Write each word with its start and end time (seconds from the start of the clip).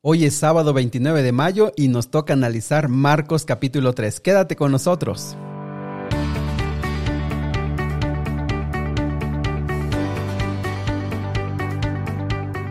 Hoy 0.00 0.26
es 0.26 0.36
sábado 0.36 0.74
29 0.74 1.24
de 1.24 1.32
mayo 1.32 1.72
y 1.74 1.88
nos 1.88 2.08
toca 2.08 2.32
analizar 2.32 2.88
Marcos 2.88 3.44
capítulo 3.44 3.94
3. 3.94 4.20
Quédate 4.20 4.54
con 4.54 4.70
nosotros. 4.70 5.36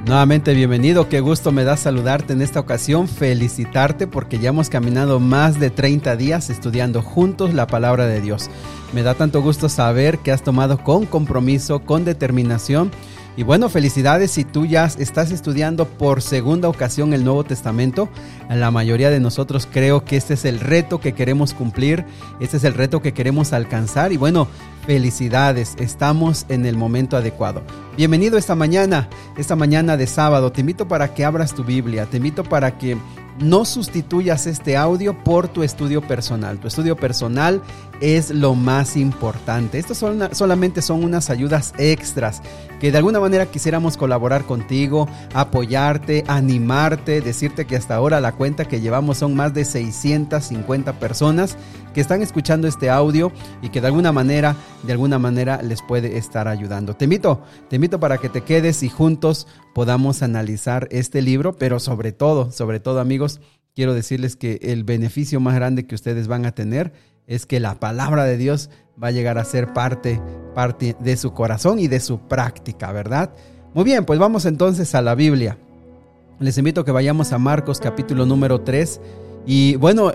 Nuevamente 0.06 0.54
bienvenido, 0.54 1.10
qué 1.10 1.20
gusto 1.20 1.52
me 1.52 1.66
da 1.66 1.76
saludarte 1.76 2.32
en 2.32 2.42
esta 2.42 2.62
ocasión, 2.62 3.10
felicitarte 3.10 4.08
porque 4.08 4.40
ya 4.40 4.50
hemos 4.50 4.70
caminado 4.70 5.20
más 5.20 5.60
de 5.60 5.70
30 5.70 6.16
días 6.16 6.50
estudiando 6.50 7.02
juntos 7.02 7.54
la 7.54 7.68
palabra 7.68 8.08
de 8.08 8.22
Dios. 8.22 8.50
Me 8.94 9.04
da 9.04 9.16
tanto 9.16 9.42
gusto 9.42 9.68
saber 9.68 10.20
que 10.20 10.32
has 10.32 10.44
tomado 10.44 10.82
con 10.82 11.06
compromiso, 11.06 11.82
con 11.82 12.06
determinación 12.06 12.90
y 13.38 13.44
bueno, 13.44 13.70
felicidades 13.70 14.32
si 14.32 14.44
tú 14.44 14.66
ya 14.66 14.86
estás 14.86 15.30
estudiando 15.30 15.86
por 15.86 16.24
segunda 16.24 16.70
ocasión 16.70 17.14
el 17.14 17.24
Nuevo 17.24 17.44
Testamento. 17.44 18.10
La 18.50 18.72
mayoría 18.72 19.12
de 19.12 19.20
nosotros 19.20 19.68
creo 19.72 20.04
que 20.04 20.18
este 20.18 20.34
es 20.34 20.44
el 20.44 20.60
reto 20.60 21.00
que 21.00 21.14
queremos 21.14 21.54
cumplir, 21.54 22.04
este 22.40 22.58
es 22.58 22.64
el 22.64 22.74
reto 22.74 23.00
que 23.00 23.14
queremos 23.14 23.54
alcanzar. 23.54 24.12
Y 24.12 24.18
bueno, 24.18 24.48
felicidades, 24.88 25.76
estamos 25.78 26.48
en 26.50 26.66
el 26.66 26.78
momento 26.78 27.16
adecuado. 27.16 27.62
Bienvenido 27.96 28.40
esta 28.40 28.56
mañana, 28.56 29.08
esta 29.38 29.56
mañana 29.56 29.98
de 29.98 30.08
sábado. 30.08 30.52
Te 30.52 30.62
invito 30.62 30.88
para 30.88 31.14
que 31.14 31.24
abras 31.24 31.54
tu 31.54 31.64
Biblia, 31.64 32.08
te 32.08 32.18
invito 32.18 32.44
para 32.44 32.80
que 32.80 32.98
no 33.40 33.66
sustituyas 33.66 34.48
este 34.48 34.78
audio 34.78 35.24
por 35.24 35.48
tu 35.48 35.64
estudio 35.64 36.02
personal. 36.02 36.60
Tu 36.60 36.68
estudio 36.68 36.96
personal 36.96 37.62
es 38.02 38.30
lo 38.30 38.56
más 38.56 38.96
importante. 38.98 39.80
Estos 39.80 39.98
son 39.98 40.30
solamente 40.34 40.82
son 40.82 41.04
unas 41.04 41.30
ayudas 41.30 41.74
extras 41.78 42.42
que 42.80 42.92
de 42.92 42.98
alguna 42.98 43.20
manera 43.20 43.48
quisiéramos 43.48 43.98
colaborar 43.98 44.46
contigo, 44.46 45.08
apoyarte, 45.34 46.24
animarte, 46.28 47.22
decirte 47.22 47.66
que 47.66 47.76
hasta 47.76 47.96
ahora 47.96 48.22
la 48.22 48.34
cuenta 48.34 48.66
que 48.66 48.82
llevamos 48.82 49.18
son 49.18 49.36
más 49.36 49.54
de 49.54 49.66
650 49.66 50.94
personas 51.00 51.58
que 51.94 52.02
están 52.02 52.22
escuchando 52.22 52.68
este 52.68 52.92
audio 52.92 53.32
y 53.64 53.70
que 53.70 53.82
de 53.82 53.88
alguna 53.88 54.12
manera, 54.12 54.56
de 54.84 54.94
alguna 54.94 55.18
manera 55.18 55.62
les 55.64 55.82
puede 55.82 56.18
estar 56.18 56.48
ayudando. 56.48 56.96
Te 56.96 57.06
invito, 57.06 57.42
te 57.70 57.78
invito 57.78 58.00
para 58.00 58.20
que 58.20 58.30
te 58.30 58.42
quedes 58.42 58.84
y 58.84 58.90
juntos 58.90 59.48
podamos 59.74 60.22
analizar 60.22 60.88
este 60.92 61.22
libro, 61.22 61.54
pero 61.54 61.80
sobre 61.80 62.12
todo, 62.12 62.52
sobre 62.52 62.80
todo 62.80 63.00
amigos, 63.00 63.27
quiero 63.76 63.94
decirles 63.94 64.36
que 64.36 64.60
el 64.62 64.84
beneficio 64.84 65.40
más 65.40 65.56
grande 65.56 65.86
que 65.86 65.96
ustedes 65.96 66.28
van 66.28 66.46
a 66.46 66.52
tener 66.52 66.94
es 67.28 67.46
que 67.46 67.60
la 67.60 67.80
palabra 67.80 68.24
de 68.24 68.38
Dios 68.38 68.70
va 69.02 69.10
a 69.10 69.12
llegar 69.12 69.38
a 69.38 69.46
ser 69.46 69.74
parte, 69.74 70.22
parte 70.56 70.96
de 71.00 71.18
su 71.18 71.34
corazón 71.34 71.80
y 71.80 71.88
de 71.88 72.00
su 72.00 72.20
práctica, 72.20 72.92
¿verdad? 72.92 73.34
Muy 73.74 73.84
bien, 73.84 74.06
pues 74.06 74.18
vamos 74.18 74.46
entonces 74.46 74.96
a 74.96 75.02
la 75.02 75.14
Biblia. 75.14 75.58
Les 76.40 76.58
invito 76.58 76.82
a 76.82 76.86
que 76.86 76.92
vayamos 76.92 77.32
a 77.34 77.38
Marcos 77.38 77.80
capítulo 77.80 78.26
número 78.26 78.62
3 78.62 79.02
y 79.46 79.76
bueno, 79.76 80.12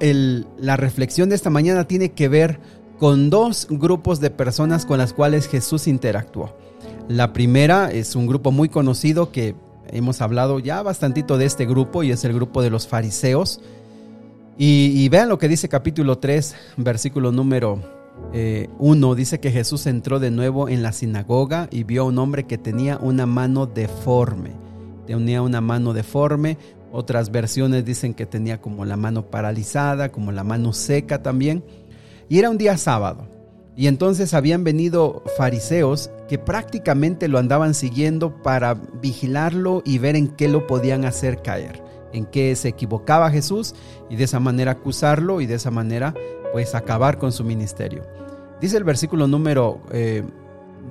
la 0.58 0.76
reflexión 0.76 1.28
de 1.28 1.36
esta 1.36 1.50
mañana 1.50 1.86
tiene 1.86 2.12
que 2.12 2.28
ver 2.28 2.60
con 2.98 3.30
dos 3.30 3.66
grupos 3.70 4.20
de 4.20 4.30
personas 4.30 4.86
con 4.86 4.98
las 4.98 5.12
cuales 5.12 5.48
Jesús 5.48 5.88
interactuó. 5.88 6.56
La 7.08 7.32
primera 7.32 7.90
es 7.90 8.14
un 8.14 8.26
grupo 8.26 8.52
muy 8.52 8.68
conocido 8.68 9.32
que 9.32 9.54
hemos 9.92 10.20
hablado 10.20 10.58
ya 10.58 10.82
bastantito 10.82 11.38
de 11.38 11.44
este 11.44 11.66
grupo 11.66 12.02
y 12.02 12.10
es 12.10 12.24
el 12.24 12.32
grupo 12.32 12.62
de 12.62 12.70
los 12.70 12.88
fariseos. 12.88 13.60
Y, 14.58 15.08
vean 15.08 15.28
lo 15.28 15.38
que 15.38 15.48
dice 15.48 15.68
capítulo 15.68 16.18
3, 16.18 16.54
versículo 16.76 17.32
número 17.32 17.74
1. 17.74 18.02
Eh, 18.32 18.68
dice 19.16 19.40
que 19.40 19.50
Jesús 19.50 19.86
entró 19.86 20.20
de 20.20 20.30
nuevo 20.30 20.68
en 20.68 20.82
la 20.82 20.92
sinagoga 20.92 21.68
y 21.70 21.84
vio 21.84 22.02
a 22.02 22.06
un 22.06 22.18
hombre 22.18 22.44
que 22.44 22.58
tenía 22.58 22.98
una 22.98 23.26
mano 23.26 23.66
deforme. 23.66 24.50
Tenía 25.06 25.42
una 25.42 25.60
mano 25.60 25.92
deforme, 25.92 26.58
otras 26.92 27.30
versiones 27.30 27.84
dicen 27.84 28.14
que 28.14 28.26
tenía 28.26 28.60
como 28.60 28.84
la 28.84 28.96
mano 28.96 29.26
paralizada, 29.30 30.12
como 30.12 30.30
la 30.30 30.44
mano 30.44 30.72
seca 30.72 31.22
también. 31.22 31.64
Y 32.28 32.38
era 32.38 32.50
un 32.50 32.58
día 32.58 32.76
sábado. 32.76 33.26
Y 33.74 33.86
entonces 33.86 34.34
habían 34.34 34.62
venido 34.62 35.22
fariseos 35.36 36.10
que 36.32 36.38
prácticamente 36.38 37.28
lo 37.28 37.38
andaban 37.38 37.74
siguiendo 37.74 38.42
para 38.42 38.72
vigilarlo 38.72 39.82
y 39.84 39.98
ver 39.98 40.16
en 40.16 40.28
qué 40.28 40.48
lo 40.48 40.66
podían 40.66 41.04
hacer 41.04 41.42
caer, 41.42 41.84
en 42.14 42.24
qué 42.24 42.56
se 42.56 42.68
equivocaba 42.68 43.30
Jesús 43.30 43.74
y 44.08 44.16
de 44.16 44.24
esa 44.24 44.40
manera 44.40 44.72
acusarlo 44.72 45.42
y 45.42 45.46
de 45.46 45.56
esa 45.56 45.70
manera 45.70 46.14
pues 46.54 46.74
acabar 46.74 47.18
con 47.18 47.32
su 47.32 47.44
ministerio. 47.44 48.06
Dice 48.62 48.78
el 48.78 48.84
versículo 48.84 49.26
número 49.26 49.82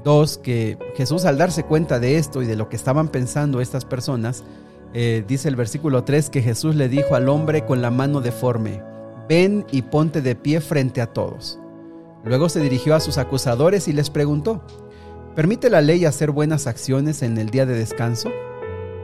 2 0.03 0.35
eh, 0.35 0.41
que 0.43 0.77
Jesús 0.95 1.25
al 1.25 1.39
darse 1.39 1.63
cuenta 1.63 1.99
de 1.99 2.17
esto 2.17 2.43
y 2.43 2.45
de 2.45 2.55
lo 2.55 2.69
que 2.69 2.75
estaban 2.75 3.07
pensando 3.07 3.61
estas 3.61 3.83
personas, 3.83 4.43
eh, 4.93 5.25
dice 5.27 5.47
el 5.47 5.55
versículo 5.55 6.03
3 6.03 6.29
que 6.29 6.43
Jesús 6.43 6.75
le 6.75 6.87
dijo 6.87 7.15
al 7.15 7.29
hombre 7.29 7.65
con 7.65 7.81
la 7.81 7.89
mano 7.89 8.21
deforme, 8.21 8.83
ven 9.27 9.65
y 9.71 9.81
ponte 9.81 10.21
de 10.21 10.35
pie 10.35 10.61
frente 10.61 11.01
a 11.01 11.07
todos. 11.07 11.57
Luego 12.23 12.47
se 12.47 12.59
dirigió 12.59 12.93
a 12.93 12.99
sus 12.99 13.17
acusadores 13.17 13.87
y 13.87 13.93
les 13.93 14.11
preguntó, 14.11 14.63
¿permite 15.35 15.69
la 15.69 15.81
ley 15.81 16.05
hacer 16.05 16.31
buenas 16.31 16.67
acciones 16.67 17.21
en 17.21 17.37
el 17.37 17.49
día 17.49 17.65
de 17.65 17.75
descanso? 17.75 18.29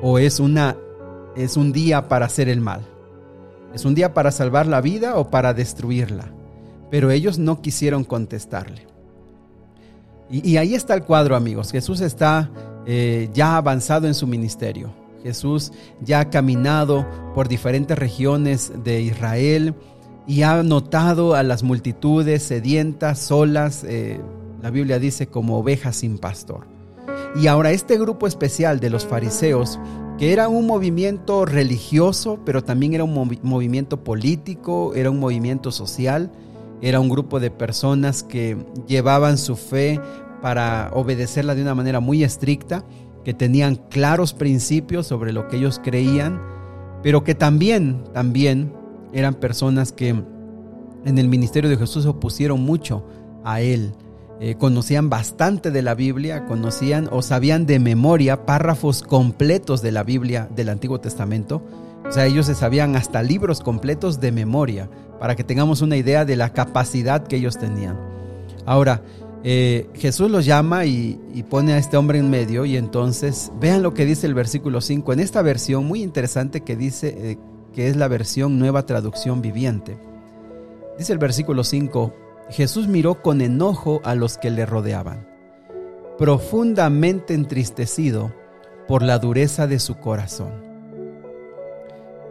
¿O 0.01 0.19
es, 0.19 0.39
una, 0.39 0.77
es 1.35 1.57
un 1.57 1.71
día 1.71 2.07
para 2.07 2.25
hacer 2.25 2.49
el 2.49 2.61
mal? 2.61 2.81
¿Es 3.73 3.85
un 3.85 3.95
día 3.95 4.13
para 4.13 4.31
salvar 4.31 4.67
la 4.67 4.81
vida 4.81 5.17
o 5.17 5.29
para 5.29 5.53
destruirla? 5.53 6.31
Pero 6.89 7.11
ellos 7.11 7.37
no 7.37 7.61
quisieron 7.61 8.03
contestarle. 8.03 8.87
Y, 10.29 10.57
ahí 10.57 10.75
está 10.75 10.93
el 10.93 11.03
cuadro, 11.03 11.35
amigos. 11.35 11.71
Jesús 11.71 12.01
está 12.01 12.49
eh, 12.85 13.29
ya 13.33 13.55
avanzado 13.55 14.07
en 14.07 14.13
su 14.13 14.27
ministerio 14.27 14.91
Jesús 15.27 15.71
ya 16.01 16.21
ha 16.21 16.29
caminado 16.29 17.05
por 17.33 17.47
diferentes 17.47 17.97
regiones 17.97 18.71
de 18.83 19.01
Israel 19.01 19.75
y 20.25 20.43
ha 20.43 20.63
notado 20.63 21.35
a 21.35 21.43
las 21.43 21.63
multitudes 21.63 22.43
sedientas, 22.43 23.19
solas, 23.19 23.83
eh, 23.83 24.21
la 24.61 24.69
Biblia 24.69 24.99
dice 24.99 25.27
como 25.27 25.57
ovejas 25.57 25.97
sin 25.97 26.17
pastor. 26.17 26.67
Y 27.35 27.47
ahora 27.47 27.71
este 27.71 27.97
grupo 27.97 28.27
especial 28.27 28.79
de 28.79 28.89
los 28.89 29.05
fariseos, 29.05 29.79
que 30.17 30.33
era 30.33 30.49
un 30.49 30.65
movimiento 30.65 31.45
religioso, 31.45 32.39
pero 32.45 32.63
también 32.63 32.93
era 32.93 33.03
un 33.03 33.39
movimiento 33.43 34.03
político, 34.03 34.93
era 34.95 35.11
un 35.11 35.19
movimiento 35.19 35.71
social, 35.71 36.31
era 36.81 36.99
un 36.99 37.09
grupo 37.09 37.39
de 37.39 37.51
personas 37.51 38.23
que 38.23 38.57
llevaban 38.87 39.37
su 39.37 39.55
fe 39.55 39.99
para 40.41 40.91
obedecerla 40.93 41.55
de 41.55 41.61
una 41.61 41.75
manera 41.75 41.99
muy 41.99 42.23
estricta 42.23 42.83
que 43.23 43.33
tenían 43.33 43.75
claros 43.75 44.33
principios 44.33 45.05
sobre 45.07 45.33
lo 45.33 45.47
que 45.47 45.57
ellos 45.57 45.81
creían, 45.83 46.41
pero 47.03 47.23
que 47.23 47.35
también, 47.35 48.03
también 48.13 48.73
eran 49.13 49.33
personas 49.33 49.91
que 49.91 50.09
en 50.09 51.17
el 51.17 51.27
ministerio 51.27 51.69
de 51.69 51.77
Jesús 51.77 52.05
opusieron 52.05 52.61
mucho 52.61 53.05
a 53.43 53.61
él. 53.61 53.93
Eh, 54.39 54.55
conocían 54.55 55.09
bastante 55.09 55.71
de 55.71 55.81
la 55.81 55.95
Biblia, 55.95 56.45
conocían 56.45 57.09
o 57.11 57.23
sabían 57.23 57.65
de 57.65 57.79
memoria 57.79 58.45
párrafos 58.45 59.01
completos 59.01 59.81
de 59.81 59.91
la 59.91 60.03
Biblia 60.03 60.47
del 60.55 60.69
Antiguo 60.69 60.99
Testamento. 60.99 61.63
O 62.07 62.11
sea, 62.11 62.25
ellos 62.27 62.45
se 62.45 62.53
sabían 62.53 62.95
hasta 62.95 63.23
libros 63.23 63.61
completos 63.61 64.19
de 64.19 64.31
memoria, 64.31 64.89
para 65.19 65.35
que 65.35 65.43
tengamos 65.43 65.81
una 65.81 65.97
idea 65.97 66.23
de 66.23 66.35
la 66.35 66.53
capacidad 66.53 67.25
que 67.25 67.37
ellos 67.37 67.57
tenían. 67.57 67.97
Ahora, 68.65 69.01
eh, 69.43 69.89
Jesús 69.95 70.29
los 70.29 70.45
llama 70.45 70.85
y, 70.85 71.19
pone 71.49 71.73
a 71.73 71.77
este 71.77 71.97
hombre 71.97 72.19
en 72.19 72.29
medio 72.29 72.65
y 72.65 72.77
entonces 72.77 73.51
vean 73.59 73.81
lo 73.81 73.93
que 73.93 74.05
dice 74.05 74.27
el 74.27 74.33
versículo 74.33 74.81
5 74.81 75.13
en 75.13 75.19
esta 75.19 75.41
versión 75.41 75.85
muy 75.85 76.03
interesante 76.03 76.61
que 76.61 76.75
dice 76.75 77.15
eh, 77.17 77.37
que 77.73 77.87
es 77.87 77.95
la 77.95 78.07
versión 78.07 78.59
nueva 78.59 78.85
traducción 78.85 79.41
viviente. 79.41 79.97
Dice 80.97 81.13
el 81.13 81.19
versículo 81.19 81.63
5, 81.63 82.13
Jesús 82.49 82.87
miró 82.87 83.21
con 83.21 83.41
enojo 83.41 84.01
a 84.03 84.15
los 84.15 84.37
que 84.37 84.49
le 84.49 84.65
rodeaban, 84.65 85.27
profundamente 86.17 87.33
entristecido 87.33 88.33
por 88.87 89.01
la 89.01 89.19
dureza 89.19 89.67
de 89.67 89.79
su 89.79 89.95
corazón. 89.97 90.65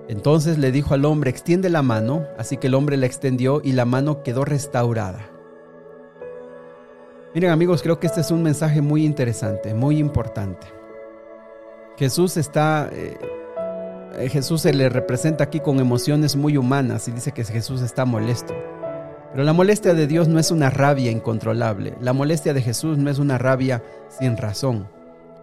Entonces 0.09 0.59
le 0.59 0.72
dijo 0.72 0.95
al 0.95 1.04
hombre, 1.04 1.30
extiende 1.30 1.68
la 1.68 1.83
mano, 1.83 2.27
así 2.39 2.57
que 2.57 2.68
el 2.68 2.74
hombre 2.74 2.97
la 2.97 3.07
extendió 3.07 3.60
y 3.63 3.72
la 3.72 3.84
mano 3.84 4.22
quedó 4.22 4.45
restaurada. 4.45 5.30
Miren 7.34 7.51
amigos, 7.51 7.83
creo 7.83 8.01
que 8.01 8.07
este 8.07 8.22
es 8.22 8.30
un 8.30 8.42
mensaje 8.42 8.80
muy 8.80 9.04
interesante, 9.04 9.74
muy 9.74 9.98
importante. 9.98 10.66
Jesús 11.98 12.36
está, 12.36 12.89
eh, 12.92 14.28
Jesús 14.30 14.62
se 14.62 14.72
le 14.72 14.89
representa 14.89 15.45
aquí 15.45 15.60
con 15.60 15.80
emociones 15.80 16.36
muy 16.36 16.57
humanas 16.57 17.09
y 17.09 17.10
dice 17.10 17.33
que 17.33 17.45
Jesús 17.45 17.83
está 17.83 18.04
molesto. 18.07 18.54
Pero 19.32 19.44
la 19.44 19.52
molestia 19.52 19.94
de 19.94 20.06
Dios 20.06 20.28
no 20.28 20.38
es 20.38 20.50
una 20.50 20.70
rabia 20.70 21.10
incontrolable. 21.10 21.94
La 22.00 22.12
molestia 22.12 22.54
de 22.54 22.62
Jesús 22.62 22.98
no 22.98 23.10
es 23.10 23.18
una 23.18 23.38
rabia 23.38 23.82
sin 24.08 24.36
razón. 24.36 24.88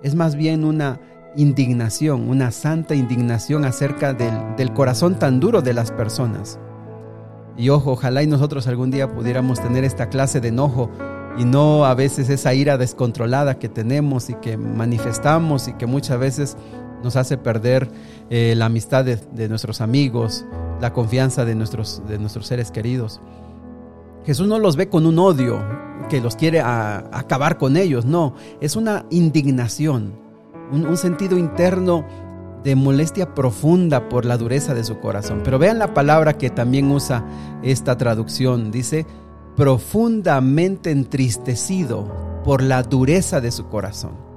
Es 0.01 0.15
más 0.15 0.35
bien 0.35 0.65
una 0.65 0.99
indignación, 1.35 2.29
una 2.29 2.51
santa 2.51 2.95
indignación 2.95 3.65
acerca 3.65 4.13
del, 4.13 4.73
corazón 4.73 5.17
tan 5.19 5.39
duro 5.39 5.61
de 5.61 5.73
las 5.73 5.91
personas. 5.91 6.59
Y 7.57 7.69
ojo, 7.69 7.91
ojalá 7.91 8.23
y 8.23 8.27
nosotros 8.27 8.67
algún 8.67 8.91
día 8.91 9.07
pudiéramos 9.07 9.61
tener 9.61 9.83
esta 9.83 10.09
clase 10.09 10.41
de 10.41 10.49
enojo 10.49 10.89
y 11.37 11.45
no 11.45 11.85
a 11.85 11.93
veces 11.93 12.29
esa 12.29 12.53
ira 12.53 12.77
descontrolada 12.77 13.59
que 13.59 13.69
tenemos 13.69 14.29
y 14.29 14.35
que 14.35 14.57
manifestamos 14.57 15.67
y 15.67 15.73
que 15.73 15.85
muchas 15.85 16.19
veces 16.19 16.57
nos 17.03 17.15
hace 17.15 17.37
perder 17.37 17.89
eh, 18.29 18.53
la 18.55 18.65
amistad 18.65 19.05
de, 19.05 19.49
nuestros 19.49 19.81
amigos, 19.81 20.45
la 20.81 20.93
confianza 20.93 21.45
de 21.45 21.53
nuestros, 21.53 22.01
de 22.07 22.17
nuestros 22.17 22.47
seres 22.47 22.71
queridos. 22.71 23.21
Jesús 24.25 24.47
no 24.47 24.59
los 24.59 24.75
ve 24.75 24.89
con 24.89 25.05
un 25.05 25.19
odio 25.19 25.61
que 26.09 26.21
los 26.21 26.35
quiere 26.35 26.61
acabar 26.61 27.57
con 27.57 27.77
ellos, 27.77 28.05
no, 28.05 28.35
es 28.61 28.75
una 28.75 29.05
indignación, 29.09 30.13
un, 30.71 30.97
sentido 30.97 31.37
interno 31.37 32.05
de 32.63 32.75
molestia 32.75 33.33
profunda 33.33 34.09
por 34.09 34.25
la 34.25 34.37
dureza 34.37 34.73
de 34.73 34.83
su 34.83 34.99
corazón. 34.99 35.41
Pero 35.43 35.59
vean 35.59 35.79
la 35.79 35.93
palabra 35.93 36.37
que 36.37 36.49
también 36.49 36.91
usa 36.91 37.25
esta 37.63 37.97
traducción, 37.97 38.71
dice 38.71 39.05
profundamente 39.55 40.91
entristecido 40.91 42.41
por 42.43 42.63
la 42.63 42.83
dureza 42.83 43.39
de 43.39 43.51
su 43.51 43.67
corazón. 43.67 44.32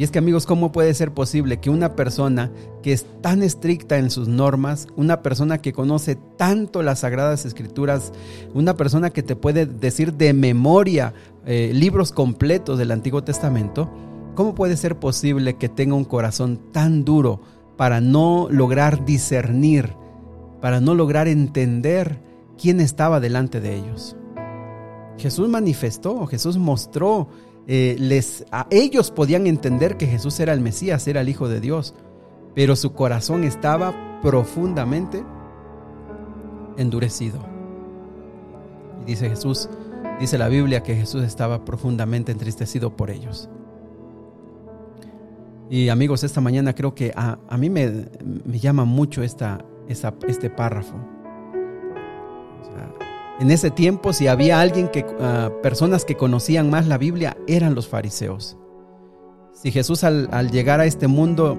Y 0.00 0.04
es 0.04 0.10
que 0.10 0.18
amigos, 0.18 0.46
¿cómo 0.46 0.72
puede 0.72 0.94
ser 0.94 1.12
posible 1.12 1.60
que 1.60 1.68
una 1.68 1.94
persona 1.94 2.50
que 2.82 2.94
es 2.94 3.04
tan 3.20 3.42
estricta 3.42 3.98
en 3.98 4.08
sus 4.08 4.28
normas, 4.28 4.88
una 4.96 5.20
persona 5.20 5.58
que 5.58 5.74
conoce 5.74 6.16
tanto 6.38 6.82
las 6.82 7.00
sagradas 7.00 7.44
escrituras, 7.44 8.10
una 8.54 8.78
persona 8.78 9.10
que 9.10 9.22
te 9.22 9.36
puede 9.36 9.66
decir 9.66 10.14
de 10.14 10.32
memoria 10.32 11.12
eh, 11.44 11.72
libros 11.74 12.12
completos 12.12 12.78
del 12.78 12.92
Antiguo 12.92 13.22
Testamento, 13.24 13.90
¿cómo 14.34 14.54
puede 14.54 14.78
ser 14.78 14.98
posible 14.98 15.56
que 15.56 15.68
tenga 15.68 15.96
un 15.96 16.06
corazón 16.06 16.72
tan 16.72 17.04
duro 17.04 17.42
para 17.76 18.00
no 18.00 18.48
lograr 18.50 19.04
discernir, 19.04 19.92
para 20.62 20.80
no 20.80 20.94
lograr 20.94 21.28
entender 21.28 22.22
quién 22.56 22.80
estaba 22.80 23.20
delante 23.20 23.60
de 23.60 23.76
ellos? 23.76 24.16
Jesús 25.18 25.50
manifestó, 25.50 26.26
Jesús 26.26 26.56
mostró 26.56 27.28
eh, 27.66 27.96
les, 27.98 28.44
a 28.50 28.66
ellos 28.70 29.10
podían 29.10 29.46
entender 29.46 29.96
que 29.96 30.06
Jesús 30.06 30.40
era 30.40 30.52
el 30.52 30.60
Mesías, 30.60 31.06
era 31.06 31.20
el 31.20 31.28
Hijo 31.28 31.48
de 31.48 31.60
Dios, 31.60 31.94
pero 32.54 32.76
su 32.76 32.92
corazón 32.92 33.44
estaba 33.44 34.20
profundamente 34.22 35.22
endurecido. 36.76 37.38
Y 39.02 39.04
dice 39.06 39.28
Jesús, 39.28 39.68
dice 40.18 40.38
la 40.38 40.48
Biblia 40.48 40.82
que 40.82 40.96
Jesús 40.96 41.22
estaba 41.22 41.64
profundamente 41.64 42.32
entristecido 42.32 42.96
por 42.96 43.10
ellos. 43.10 43.48
Y 45.70 45.88
amigos, 45.88 46.24
esta 46.24 46.40
mañana 46.40 46.74
creo 46.74 46.96
que 46.96 47.12
a, 47.14 47.38
mí 47.56 47.70
me, 47.70 48.08
llama 48.58 48.84
mucho 48.84 49.22
esta, 49.22 49.64
este 49.86 50.50
párrafo. 50.50 50.96
En 53.40 53.50
ese 53.50 53.70
tiempo, 53.70 54.12
si 54.12 54.26
había 54.26 54.60
alguien 54.60 54.88
que, 54.88 55.06
ah, 55.18 55.50
personas 55.62 56.04
que 56.04 56.14
conocían 56.14 56.68
más 56.68 56.86
la 56.86 56.98
Biblia, 56.98 57.38
eran 57.48 57.74
los 57.74 57.88
fariseos. 57.88 58.58
Si 59.54 59.70
Jesús 59.70 60.04
al, 60.04 60.50
llegar 60.50 60.80
a 60.80 60.84
este 60.84 61.06
mundo, 61.06 61.58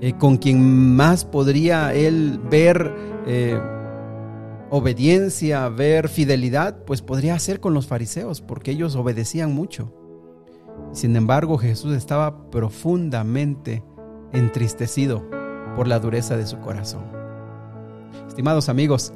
eh, 0.00 0.14
con 0.18 0.36
quien 0.36 0.96
más 0.96 1.24
podría 1.24 1.94
él 1.94 2.40
ver 2.50 2.92
eh, 3.28 3.56
obediencia, 4.70 5.68
ver 5.68 6.08
fidelidad, 6.08 6.82
pues 6.84 7.02
podría 7.02 7.38
ser 7.38 7.60
con 7.60 7.72
los 7.72 7.86
fariseos, 7.86 8.40
porque 8.40 8.72
ellos 8.72 8.96
obedecían 8.96 9.54
mucho. 9.54 9.94
Sin 10.90 11.14
embargo, 11.14 11.56
Jesús 11.56 11.94
estaba 11.94 12.50
profundamente 12.50 13.84
entristecido 14.32 15.24
por 15.76 15.86
la 15.86 16.00
dureza 16.00 16.36
de 16.36 16.46
su 16.46 16.58
corazón. 16.58 17.04
Estimados 18.26 18.68
amigos, 18.68 19.12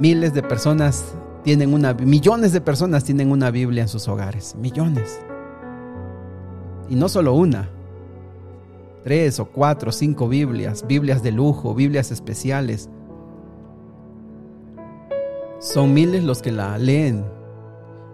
miles 0.00 0.34
de 0.34 0.42
personas 0.42 1.14
tienen 1.44 1.72
una, 1.72 1.94
millones 1.94 2.52
de 2.52 2.60
personas 2.60 3.04
tienen 3.04 3.30
una 3.30 3.50
Biblia 3.50 3.82
en 3.82 3.88
sus 3.88 4.08
hogares, 4.08 4.54
millones. 4.56 5.20
Y 6.88 6.94
no 6.94 7.08
solo 7.08 7.34
una, 7.34 7.68
tres 9.04 9.40
o 9.40 9.46
cuatro, 9.46 9.92
cinco 9.92 10.28
Biblias, 10.28 10.84
Biblias 10.86 11.22
de 11.22 11.32
lujo, 11.32 11.74
Biblias 11.74 12.10
especiales. 12.10 12.88
Son 15.60 15.92
miles 15.92 16.24
los 16.24 16.42
que 16.42 16.52
la 16.52 16.78
leen, 16.78 17.24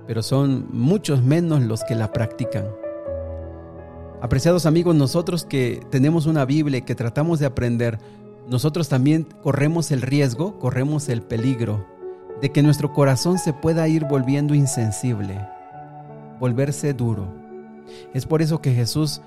pero 0.07 0.23
son 0.23 0.67
muchos 0.71 1.23
menos 1.23 1.63
los 1.63 1.85
que 1.85 1.95
la 1.95 2.13
practican. 2.13 2.67
Apreciados 4.23 4.65
amigos, 4.65 4.95
nosotros 4.95 5.45
que 5.45 5.83
tenemos 5.91 6.25
una 6.27 6.47
Biblia 6.47 6.79
y 6.79 6.83
que 6.83 6.95
tratamos 6.95 7.41
de 7.41 7.47
aprender, 7.47 7.99
nosotros 8.49 8.89
también 8.89 9.27
corremos 9.43 9.91
el 9.91 10.03
riesgo, 10.03 10.59
corremos 10.59 11.09
el 11.09 11.23
peligro 11.23 11.87
de 12.41 12.51
que 12.51 12.63
nuestro 12.63 12.93
corazón 12.93 13.39
se 13.39 13.53
pueda 13.53 13.89
ir 13.89 14.05
volviendo 14.05 14.55
insensible, 14.55 15.41
volverse 16.41 16.93
duro. 16.93 17.33
Es 18.13 18.27
por 18.27 18.43
eso 18.43 18.61
que 18.61 18.75
Jesús 18.75 19.23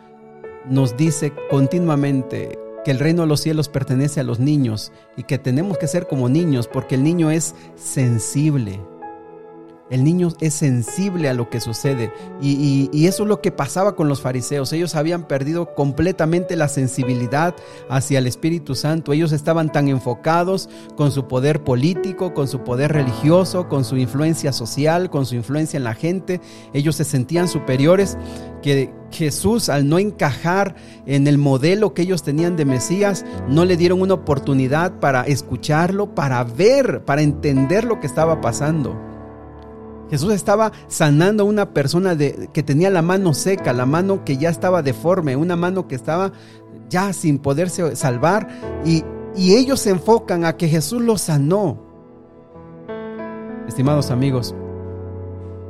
nos 0.69 0.97
dice 0.97 1.33
continuamente 1.49 2.59
que 2.83 2.91
el 2.91 2.99
reino 2.99 3.23
de 3.23 3.27
los 3.27 3.41
cielos 3.41 3.69
pertenece 3.69 4.19
a 4.19 4.23
los 4.23 4.39
niños 4.39 4.91
y 5.15 5.23
que 5.23 5.37
tenemos 5.37 5.77
que 5.77 5.87
ser 5.87 6.07
como 6.07 6.29
niños 6.29 6.67
porque 6.67 6.95
el 6.95 7.03
niño 7.03 7.31
es 7.31 7.55
sensible 7.75 8.79
el 9.89 10.03
niño 10.03 10.29
es 10.41 10.53
sensible 10.53 11.29
a 11.29 11.33
lo 11.33 11.49
que 11.49 11.59
sucede 11.59 12.11
y, 12.41 13.05
eso 13.07 13.23
es 13.23 13.29
lo 13.29 13.41
que 13.41 13.51
pasaba 13.51 13.95
con 13.95 14.09
los 14.09 14.21
fariseos. 14.21 14.73
Ellos 14.73 14.95
habían 14.95 15.27
perdido 15.27 15.73
completamente 15.75 16.57
la 16.57 16.67
sensibilidad 16.67 17.55
hacia 17.89 18.19
el 18.19 18.27
Espíritu 18.27 18.75
Santo. 18.75 19.13
Ellos 19.13 19.31
estaban 19.31 19.71
tan 19.71 19.87
enfocados 19.87 20.69
con 20.97 21.11
su 21.11 21.27
poder 21.27 21.63
político, 21.63 22.33
con 22.33 22.49
su 22.49 22.65
poder 22.65 22.91
religioso, 22.91 23.69
con 23.69 23.85
su 23.85 23.95
influencia 23.95 24.51
social, 24.51 25.09
con 25.09 25.25
su 25.25 25.35
influencia 25.35 25.77
en 25.77 25.85
la 25.85 25.93
gente. 25.93 26.41
Ellos 26.73 26.97
se 26.97 27.05
sentían 27.05 27.47
superiores 27.47 28.17
que 28.61 28.93
Jesús 29.11 29.69
al 29.69 29.87
no 29.87 29.99
encajar 29.99 30.75
en 31.05 31.27
el 31.27 31.37
modelo 31.37 31.93
que 31.93 32.01
ellos 32.01 32.23
tenían 32.23 32.57
de 32.57 32.65
Mesías, 32.65 33.25
no 33.47 33.63
le 33.63 33.77
dieron 33.77 34.01
una 34.01 34.15
oportunidad 34.15 34.99
para 34.99 35.21
escucharlo, 35.23 36.13
para 36.13 36.43
ver, 36.43 37.05
para 37.05 37.21
entender 37.21 37.85
lo 37.85 38.01
que 38.01 38.07
estaba 38.07 38.41
pasando. 38.41 39.06
Jesús 40.09 40.33
estaba 40.33 40.71
sanando 40.87 41.43
a 41.43 41.45
una 41.45 41.73
persona 41.73 42.15
de, 42.15 42.49
que 42.53 42.63
tenía 42.63 42.89
la 42.89 43.01
mano 43.01 43.33
seca, 43.33 43.73
la 43.73 43.85
mano 43.85 44.23
que 44.23 44.37
ya 44.37 44.49
estaba 44.49 44.81
deforme, 44.81 45.35
una 45.35 45.55
mano 45.55 45.87
que 45.87 45.95
estaba 45.95 46.31
ya 46.89 47.11
sin 47.11 47.39
poderse 47.39 47.95
salvar 47.95 48.47
y, 48.85 49.03
y 49.35 49.55
ellos 49.55 49.81
se 49.81 49.89
enfocan 49.89 50.45
a 50.45 50.55
que 50.55 50.69
Jesús 50.69 51.01
lo 51.01 51.17
sanó. 51.17 51.85
Estimados 53.67 54.11
amigos, 54.11 54.55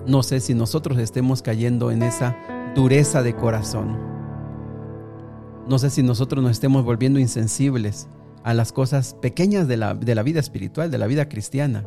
no 0.06 0.22
sé 0.22 0.40
si 0.40 0.54
nosotros 0.54 1.00
estemos 1.00 1.42
cayendo 1.42 1.90
en 1.90 2.04
esa 2.04 2.38
dureza 2.76 3.24
de 3.24 3.36
corazón. 3.36 3.98
No 5.68 5.80
sé 5.80 5.90
si 5.90 6.04
nosotros 6.04 6.44
nos 6.44 6.52
estemos 6.52 6.86
volviendo 6.86 7.20
insensibles 7.20 8.08
a 8.44 8.54
las 8.54 8.72
cosas 8.72 9.16
pequeñas 9.16 9.68
de 9.68 9.78
la, 9.78 9.96
de 9.96 10.16
la 10.16 10.24
vida 10.24 10.40
espiritual, 10.40 10.92
de 10.92 10.98
la 11.00 11.08
vida 11.08 11.28
cristiana 11.28 11.86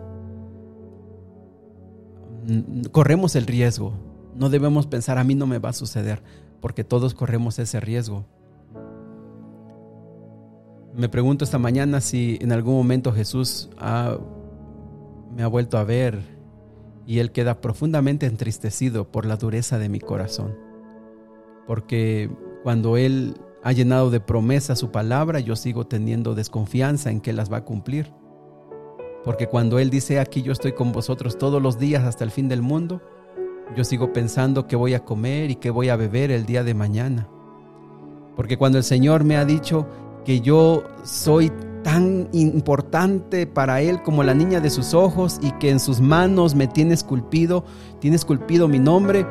corremos 2.92 3.37
el 3.37 3.47
riesgo. 3.47 3.92
No 4.35 4.49
debemos 4.49 4.87
pensar 4.87 5.19
a 5.19 5.25
mí 5.25 5.35
no 5.35 5.47
me 5.47 5.59
va 5.59 5.71
a 5.71 5.75
suceder, 5.75 6.23
porque 6.61 6.85
todos 6.85 7.14
corremos 7.14 7.59
ese 7.59 7.80
riesgo. 7.80 8.25
Me 10.95 11.09
pregunto 11.09 11.45
esta 11.45 11.59
mañana 11.59 12.00
si 12.00 12.38
en 12.40 12.52
algún 12.52 12.75
momento 12.75 13.12
Jesús 13.12 13.71
me 15.35 15.42
ha 15.42 15.47
vuelto 15.47 15.78
a 15.78 15.85
ver 15.85 16.21
y 17.07 17.19
Él 17.19 17.33
queda 17.33 17.61
profundamente 17.61 18.26
entristecido 18.26 19.11
por 19.11 19.26
la 19.26 19.37
dureza 19.37 19.78
de 19.78 19.88
mi 19.88 20.00
corazón. 20.00 20.57
Porque 21.66 22.30
cuando 22.62 22.97
Él 22.97 23.35
ha 23.62 23.73
llenado 23.73 24.11
de 24.11 24.21
promesa 24.21 24.75
su 24.76 24.90
palabra, 24.90 25.40
yo 25.40 25.57
sigo 25.57 25.87
teniendo 25.87 26.35
desconfianza 26.35 27.11
en 27.11 27.21
que 27.21 27.33
las 27.33 27.52
va 27.52 27.59
a 27.59 27.64
cumplir. 27.64 28.12
Porque 29.25 29.47
cuando 29.47 29.79
Él 29.79 29.91
dice, 29.91 30.19
aquí 30.19 30.43
yo 30.43 30.53
estoy 30.53 30.73
con 30.73 30.93
vosotros 30.93 31.37
todos 31.39 31.61
los 31.61 31.79
días 31.79 32.05
hasta 32.05 32.25
el 32.25 32.31
fin 32.31 32.49
del 32.49 32.62
mundo, 32.62 33.03
yo 33.77 33.85
sigo 33.85 34.12
pensando 34.12 34.67
que 34.67 34.77
voy 34.77 34.95
a 34.95 35.05
comer 35.05 35.50
y 35.50 35.57
que 35.57 35.71
voy 35.71 35.89
a 35.89 35.97
beber 35.97 36.31
el 36.31 36.47
día 36.47 36.65
de 36.65 36.75
mañana. 36.75 37.29
Porque 38.37 38.57
cuando 38.57 38.79
el 38.79 38.85
Señor 38.85 39.25
me 39.25 39.37
ha 39.37 39.45
dicho 39.45 39.87
que 40.25 40.41
yo 40.41 40.85
soy 41.05 41.53
tan 41.83 42.29
importante 42.33 43.47
para 43.47 43.81
Él 43.81 44.03
como 44.03 44.23
la 44.23 44.35
niña 44.35 44.61
de 44.61 44.71
sus 44.71 44.95
ojos 44.95 45.39
y 45.43 45.53
que 45.53 45.71
en 45.71 45.81
sus 45.81 46.00
manos 46.00 46.55
me 46.55 46.67
tiene 46.67 46.95
esculpido, 46.95 47.65
tiene 48.00 48.17
esculpido 48.17 48.69
mi 48.69 48.79
nombre, 48.79 49.27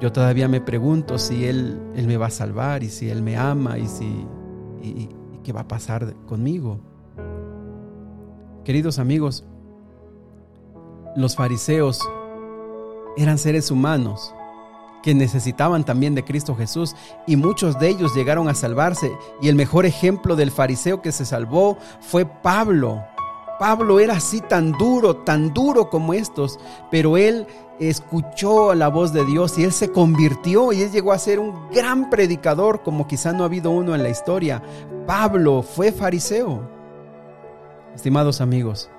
yo 0.00 0.12
todavía 0.12 0.48
me 0.48 0.60
pregunto 0.60 1.18
si 1.18 1.44
Él, 1.44 1.80
él 1.94 2.06
me 2.06 2.16
va 2.16 2.26
a 2.26 2.30
salvar 2.30 2.82
y 2.82 2.88
si 2.88 3.10
Él 3.10 3.22
me 3.22 3.36
ama 3.36 3.78
y 3.78 3.86
si 3.86 4.26
y 4.82 5.08
qué 5.42 5.52
va 5.52 5.62
a 5.62 5.68
pasar 5.68 6.14
conmigo. 6.26 6.93
Queridos 8.64 8.98
amigos, 8.98 9.44
los 11.16 11.36
fariseos 11.36 12.00
eran 13.18 13.36
seres 13.36 13.70
humanos 13.70 14.34
que 15.02 15.14
necesitaban 15.14 15.84
también 15.84 16.14
de 16.14 16.24
Cristo 16.24 16.56
Jesús 16.56 16.96
y 17.26 17.36
muchos 17.36 17.78
de 17.78 17.90
ellos 17.90 18.14
llegaron 18.14 18.48
a 18.48 18.54
salvarse 18.54 19.12
y 19.42 19.48
el 19.48 19.54
mejor 19.54 19.84
ejemplo 19.84 20.34
del 20.34 20.50
fariseo 20.50 21.02
que 21.02 21.12
se 21.12 21.26
salvó 21.26 21.76
fue 22.00 22.24
Pablo. 22.24 23.04
Pablo 23.58 24.00
era 24.00 24.14
así 24.14 24.40
tan 24.40 24.72
duro, 24.72 25.14
tan 25.14 25.52
duro 25.52 25.90
como 25.90 26.14
estos, 26.14 26.58
pero 26.90 27.18
él 27.18 27.46
escuchó 27.78 28.74
la 28.74 28.88
voz 28.88 29.12
de 29.12 29.26
Dios 29.26 29.58
y 29.58 29.64
él 29.64 29.72
se 29.72 29.92
convirtió 29.92 30.72
y 30.72 30.80
él 30.80 30.90
llegó 30.90 31.12
a 31.12 31.18
ser 31.18 31.38
un 31.38 31.68
gran 31.68 32.08
predicador 32.08 32.82
como 32.82 33.06
quizá 33.06 33.34
no 33.34 33.42
ha 33.42 33.46
habido 33.46 33.70
uno 33.70 33.94
en 33.94 34.02
la 34.02 34.08
historia. 34.08 34.62
Pablo 35.06 35.62
fue 35.62 35.92
fariseo. 35.92 36.73
Estimados 37.94 38.40
amigos, 38.40 38.90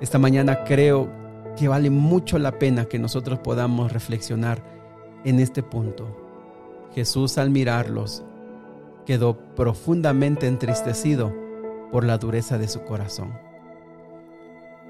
esta 0.00 0.18
mañana 0.18 0.64
creo 0.64 1.08
que 1.56 1.68
vale 1.68 1.88
mucho 1.88 2.36
la 2.36 2.58
pena 2.58 2.86
que 2.86 2.98
nosotros 2.98 3.38
podamos 3.38 3.92
reflexionar 3.92 4.60
en 5.24 5.38
este 5.38 5.62
punto. 5.62 6.08
Jesús 6.92 7.38
al 7.38 7.50
mirarlos 7.50 8.24
quedó 9.06 9.38
profundamente 9.54 10.48
entristecido 10.48 11.32
por 11.92 12.04
la 12.04 12.18
dureza 12.18 12.58
de 12.58 12.66
su 12.66 12.82
corazón. 12.82 13.38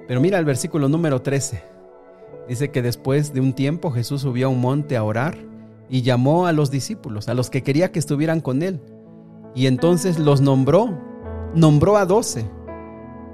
Pero 0.09 0.23
mira 0.23 0.39
el 0.39 0.47
versículo 0.47 0.89
número 0.89 1.21
13. 1.21 1.63
Dice 2.49 2.71
que 2.71 2.81
después 2.81 3.35
de 3.35 3.43
un 3.43 3.53
tiempo 3.53 3.91
Jesús 3.91 4.23
subió 4.23 4.47
a 4.47 4.51
un 4.51 4.61
monte 4.63 4.97
a 4.97 5.05
orar 5.05 5.37
y 5.91 6.01
llamó 6.01 6.47
a 6.47 6.53
los 6.53 6.71
discípulos, 6.71 7.29
a 7.29 7.35
los 7.35 7.51
que 7.51 7.63
quería 7.63 7.93
que 7.93 7.99
estuvieran 7.99 8.41
con 8.41 8.63
él. 8.63 8.81
Y 9.55 9.67
entonces 9.67 10.19
los 10.19 10.41
nombró, 10.41 10.99
nombró 11.55 11.99
a 11.99 12.07
doce 12.07 12.49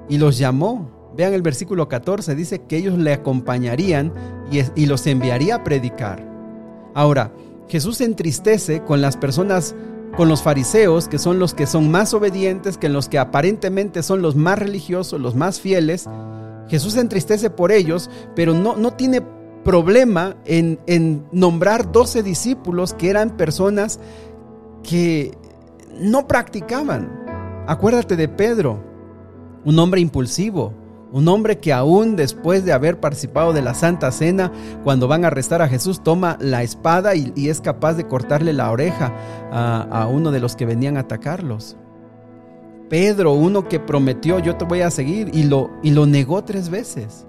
y 0.09 0.19
los 0.19 0.39
llamó. 0.39 0.91
Vean 1.17 1.33
el 1.33 1.43
versículo 1.43 1.89
14, 1.89 2.35
dice 2.35 2.63
que 2.63 2.77
ellos 2.77 2.99
le 2.99 3.13
acompañarían 3.13 4.13
y, 4.51 4.87
los 4.87 5.07
enviaría 5.07 5.57
a 5.57 5.65
predicar. 5.65 6.23
Ahora, 6.95 7.33
Jesús 7.69 7.99
se 7.99 8.05
entristece 8.05 8.83
con 8.83 9.01
las 9.01 9.17
personas, 9.17 9.75
con 10.17 10.29
los 10.29 10.43
fariseos, 10.43 11.09
que 11.09 11.19
son 11.19 11.39
los 11.39 11.55
que 11.55 11.67
son 11.67 11.91
más 11.91 12.13
obedientes, 12.13 12.77
que 12.77 12.89
los 12.89 13.09
que 13.09 13.19
aparentemente 13.19 14.03
son 14.03 14.21
los 14.21 14.37
más 14.37 14.59
religiosos, 14.59 15.21
los 15.21 15.35
más 15.35 15.61
fieles. 15.61 16.07
Jesús 16.69 16.95
se 16.95 17.01
entristece 17.01 17.49
por 17.49 17.73
ellos, 17.73 18.11
pero 18.35 18.53
no, 18.53 18.77
no 18.77 18.93
tiene 18.93 19.23
problema 19.65 20.37
en, 20.45 20.79
en 20.87 21.27
nombrar 21.33 21.91
doce 21.93 22.23
discípulos 22.23 22.93
que 22.93 23.11
eran 23.11 23.37
personas 23.37 23.99
que 24.83 25.33
no 25.99 26.29
practicaban. 26.29 27.65
Acuérdate 27.67 28.17
de 28.17 28.29
Pedro, 28.29 28.81
un 29.67 29.79
hombre 29.81 30.01
impulsivo, 30.01 30.73
un 31.13 31.27
hombre 31.27 31.59
que 31.59 31.73
aún 31.73 32.15
después 32.15 32.65
de 32.65 32.73
haber 32.73 33.01
participado 33.01 33.53
de 33.53 33.63
la 33.63 33.75
Santa 33.75 34.13
Cena, 34.13 34.53
cuando 34.85 35.09
van 35.09 35.25
a 35.25 35.27
arrestar 35.27 35.61
a 35.61 35.69
Jesús, 35.69 36.03
toma 36.05 36.39
la 36.41 36.63
espada 36.63 37.17
y, 37.17 37.33
es 37.49 37.61
capaz 37.61 37.95
de 37.95 38.07
cortarle 38.07 38.53
la 38.53 38.71
oreja 38.71 39.13
a, 39.51 40.07
uno 40.07 40.31
de 40.31 40.39
los 40.39 40.55
que 40.55 40.67
venían 40.67 40.97
a 40.97 41.01
atacarlos. 41.01 41.77
Pedro, 42.89 43.33
uno 43.33 43.69
que 43.69 43.81
prometió, 43.81 44.39
yo 44.39 44.57
te 44.57 44.65
voy 44.65 44.83
a 44.83 44.91
seguir, 44.93 45.31
y 45.35 45.43
lo, 45.43 45.71
y 45.83 45.91
lo 45.91 46.07
negó 46.07 46.45
tres 46.45 46.69
veces. 46.71 47.27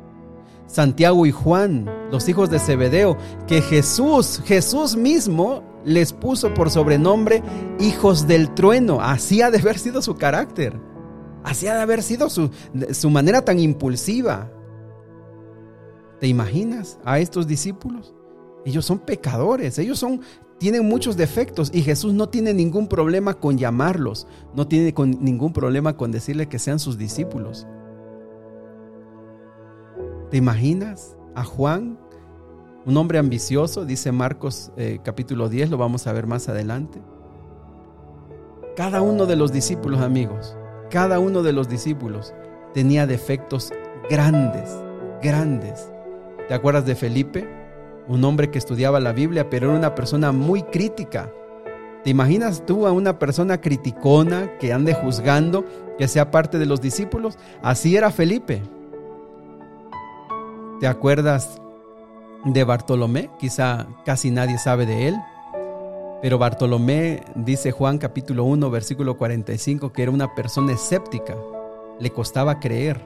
Santiago 0.68 1.26
y 1.26 1.32
Juan, 1.32 1.90
los 2.12 2.30
hijos 2.30 2.52
de 2.52 2.60
Zebedeo, 2.60 3.18
que 3.48 3.62
Jesús, 3.62 4.44
Jesús 4.46 4.96
mismo 4.96 5.64
les 5.84 6.14
puso 6.14 6.54
por 6.54 6.70
sobrenombre 6.70 7.42
hijos 7.80 8.28
del 8.28 8.54
trueno. 8.54 9.00
Así 9.02 9.42
ha 9.42 9.50
de 9.50 9.58
haber 9.58 9.80
sido 9.80 10.04
su 10.04 10.16
carácter. 10.18 10.80
Así 11.44 11.68
ha 11.68 11.76
de 11.76 11.82
haber 11.82 12.04
sido 12.04 12.30
su, 12.30 12.50
su 12.92 13.10
manera 13.10 13.44
tan 13.44 13.60
impulsiva. 13.60 14.52
¿Te 16.20 16.28
imaginas 16.28 17.00
a 17.06 17.20
estos 17.20 17.48
discípulos? 17.48 18.14
Ellos 18.66 18.86
son 18.86 19.00
pecadores, 19.00 19.78
ellos 19.80 20.00
son, 20.00 20.22
tienen 20.58 20.86
muchos 20.88 21.16
defectos 21.16 21.70
y 21.74 21.84
Jesús 21.84 22.14
no 22.14 22.28
tiene 22.28 22.54
ningún 22.54 22.88
problema 22.88 23.36
con 23.36 23.58
llamarlos, 23.58 24.28
no 24.54 24.68
tiene 24.68 24.94
ningún 25.20 25.54
problema 25.54 25.96
con 25.96 26.12
decirle 26.12 26.50
que 26.50 26.60
sean 26.60 26.80
sus 26.80 26.98
discípulos. 26.98 27.68
¿Te 30.32 30.38
imaginas 30.38 31.16
a 31.36 31.46
Juan, 31.46 31.98
un 32.86 32.98
hombre 32.98 33.20
ambicioso, 33.20 33.86
dice 33.86 34.12
Marcos 34.12 34.72
eh, 34.76 35.00
capítulo 35.04 35.48
10, 35.48 35.70
lo 35.70 35.78
vamos 35.78 36.08
a 36.08 36.14
ver 36.14 36.28
más 36.28 36.50
adelante? 36.50 37.02
Cada 38.76 39.02
uno 39.02 39.26
de 39.26 39.36
los 39.38 39.54
discípulos, 39.54 40.02
amigos, 40.02 40.58
cada 40.90 41.20
uno 41.20 41.44
de 41.44 41.54
los 41.54 41.70
discípulos 41.70 42.34
tenía 42.74 43.08
defectos 43.08 43.72
grandes, 44.10 44.70
grandes. 45.22 45.92
¿Te 46.48 46.54
acuerdas 46.54 46.86
de 46.86 46.96
Felipe? 46.96 47.48
Un 48.08 48.24
hombre 48.24 48.50
que 48.50 48.58
estudiaba 48.58 49.00
la 49.00 49.12
Biblia, 49.12 49.50
pero 49.50 49.70
era 49.70 49.78
una 49.78 49.96
persona 49.96 50.32
muy 50.32 50.64
crítica. 50.64 51.30
¿Te 52.04 52.12
imaginas 52.12 52.66
tú 52.66 52.88
a 52.88 52.92
una 52.92 53.20
persona 53.20 53.60
criticona 53.60 54.58
que 54.60 54.72
ande 54.72 54.94
juzgando, 54.94 55.66
que 55.98 56.08
sea 56.08 56.32
parte 56.32 56.58
de 56.58 56.66
los 56.66 56.80
discípulos? 56.80 57.38
Así 57.62 57.98
era 57.98 58.12
Felipe. 58.12 58.62
¿Te 60.80 60.88
acuerdas 60.88 61.60
de 62.46 62.64
Bartolomé? 62.64 63.30
Quizá 63.40 63.88
casi 64.06 64.32
nadie 64.32 64.58
sabe 64.58 64.86
de 64.86 65.10
él. 65.10 65.16
Pero 66.22 66.40
Bartolomé, 66.40 67.24
dice 67.36 67.72
Juan 67.72 68.00
capítulo 68.00 68.44
1, 68.46 68.72
versículo 68.72 69.18
45, 69.18 69.94
que 69.94 70.02
era 70.02 70.12
una 70.12 70.34
persona 70.34 70.74
escéptica, 70.74 71.36
le 72.00 72.10
costaba 72.10 72.60
creer, 72.60 73.06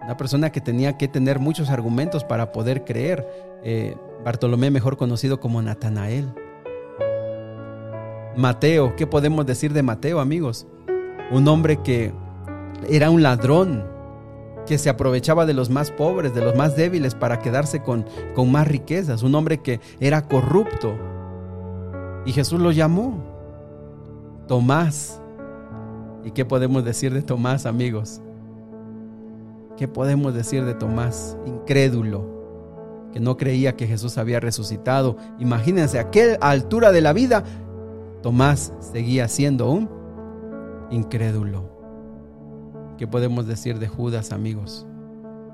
una 0.00 0.16
persona 0.16 0.52
que 0.52 0.60
tenía 0.60 0.96
que 0.96 1.08
tener 1.08 1.40
muchos 1.40 1.70
argumentos 1.70 2.22
para 2.22 2.52
poder 2.52 2.84
creer. 2.84 3.26
Eh, 3.64 3.96
Bartolomé, 4.24 4.70
mejor 4.70 4.96
conocido 4.96 5.40
como 5.40 5.60
Natanael. 5.60 6.32
Mateo, 8.36 8.94
¿qué 8.94 9.08
podemos 9.08 9.44
decir 9.44 9.72
de 9.72 9.82
Mateo, 9.82 10.20
amigos? 10.20 10.68
Un 11.32 11.48
hombre 11.48 11.82
que 11.82 12.12
era 12.88 13.10
un 13.10 13.24
ladrón, 13.24 13.84
que 14.66 14.78
se 14.78 14.88
aprovechaba 14.88 15.46
de 15.46 15.54
los 15.54 15.68
más 15.68 15.90
pobres, 15.90 16.32
de 16.32 16.42
los 16.42 16.54
más 16.54 16.76
débiles 16.76 17.16
para 17.16 17.40
quedarse 17.40 17.82
con, 17.82 18.06
con 18.36 18.52
más 18.52 18.68
riquezas, 18.68 19.24
un 19.24 19.34
hombre 19.34 19.58
que 19.58 19.80
era 19.98 20.28
corrupto, 20.28 20.96
y 22.26 22.32
Jesús 22.32 22.60
lo 22.60 22.72
llamó 22.72 23.14
Tomás. 24.48 25.20
¿Y 26.24 26.32
qué 26.32 26.44
podemos 26.44 26.84
decir 26.84 27.14
de 27.14 27.22
Tomás, 27.22 27.66
amigos? 27.66 28.20
¿Qué 29.76 29.86
podemos 29.86 30.34
decir 30.34 30.64
de 30.64 30.74
Tomás? 30.74 31.38
Incrédulo, 31.46 32.26
que 33.12 33.20
no 33.20 33.36
creía 33.36 33.76
que 33.76 33.86
Jesús 33.86 34.18
había 34.18 34.40
resucitado. 34.40 35.16
Imagínense, 35.38 35.98
a 35.98 36.02
aquella 36.02 36.36
altura 36.40 36.90
de 36.90 37.00
la 37.00 37.12
vida, 37.12 37.44
Tomás 38.22 38.72
seguía 38.80 39.28
siendo 39.28 39.70
un 39.70 39.88
incrédulo. 40.90 41.70
¿Qué 42.98 43.06
podemos 43.06 43.46
decir 43.46 43.78
de 43.78 43.86
Judas, 43.86 44.32
amigos? 44.32 44.84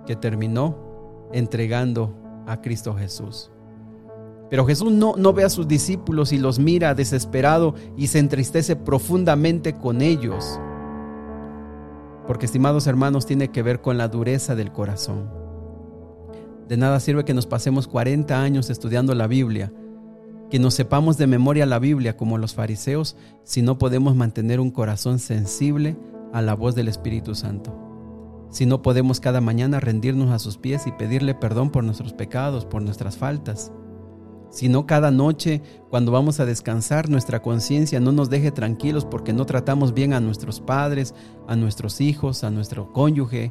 Que 0.07 0.17
terminó 0.17 1.29
entregando 1.33 2.15
a 2.47 2.63
Cristo 2.63 2.95
Jesús. 2.95 3.51
Pero 4.53 4.67
Jesús 4.67 4.93
no, 4.93 5.15
no 5.17 5.33
ve 5.33 5.45
a 5.45 5.49
sus 5.49 5.67
discípulos 5.67 6.31
y 6.31 6.37
los 6.37 6.59
mira 6.59 6.95
desesperado 6.95 7.75
y 7.97 8.09
se 8.09 8.19
entristece 8.19 8.77
profundamente 8.77 9.79
con 9.79 10.03
ellos. 10.03 10.61
Porque, 12.27 12.45
estimados 12.45 12.87
hermanos, 12.87 13.25
tiene 13.25 13.49
que 13.49 13.63
ver 13.63 13.81
con 13.81 13.97
la 13.97 14.09
dureza 14.09 14.55
del 14.55 14.71
corazón. 14.71 15.31
De 16.69 16.77
nada 16.77 17.01
sirve 17.01 17.25
que 17.25 17.33
nos 17.33 17.47
pasemos 17.47 17.89
40 17.89 18.43
años 18.43 18.69
estudiando 18.69 19.15
la 19.15 19.27
Biblia, 19.27 19.73
que 20.51 20.59
nos 20.59 20.75
sepamos 20.75 21.17
de 21.17 21.27
memoria 21.27 21.65
la 21.65 21.79
Biblia 21.79 22.19
como 22.19 22.37
los 22.37 22.53
fariseos, 22.53 23.17
si 23.45 23.63
no 23.63 23.79
podemos 23.79 24.17
mantener 24.17 24.61
un 24.61 24.71
corazón 24.71 25.19
sensible 25.19 25.97
a 26.31 26.43
la 26.43 26.53
voz 26.53 26.75
del 26.75 26.89
Espíritu 26.89 27.35
Santo. 27.35 27.75
Si 28.51 28.67
no 28.67 28.83
podemos 28.83 29.19
cada 29.19 29.41
mañana 29.41 29.81
rendirnos 29.81 30.31
a 30.31 30.39
sus 30.39 30.59
pies 30.59 30.87
y 30.87 30.93
pedirle 30.93 31.35
perdón 31.35 31.71
por 31.71 31.85
nuestros 31.85 32.13
pecados, 32.13 32.67
por 32.67 32.83
nuestras 32.83 33.17
faltas 33.17 33.73
sino 34.53 34.87
cada 34.87 35.11
noche 35.11 35.63
cuando 35.91 36.13
vamos 36.13 36.39
a 36.39 36.45
descansar 36.45 37.09
nuestra 37.09 37.41
conciencia 37.41 37.99
no 38.01 38.13
nos 38.13 38.31
deje 38.31 38.53
tranquilos 38.53 39.05
porque 39.05 39.33
no 39.33 39.47
tratamos 39.47 39.95
bien 39.95 40.13
a 40.13 40.21
nuestros 40.21 40.61
padres, 40.61 41.15
a 41.49 41.57
nuestros 41.57 42.01
hijos, 42.01 42.45
a 42.45 42.51
nuestro 42.51 42.93
cónyuge 42.93 43.51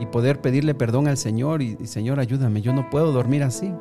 y 0.00 0.06
poder 0.06 0.40
pedirle 0.40 0.74
perdón 0.74 1.08
al 1.08 1.18
Señor 1.18 1.60
y, 1.60 1.76
Señor 1.86 2.20
ayúdame, 2.20 2.62
yo 2.62 2.72
no 2.72 2.88
puedo 2.88 3.12
dormir 3.12 3.42
así. 3.42 3.72